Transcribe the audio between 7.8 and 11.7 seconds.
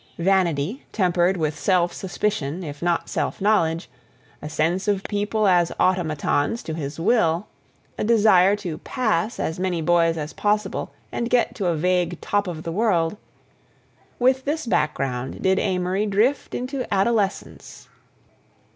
a desire to "pass" as many boys as possible and get to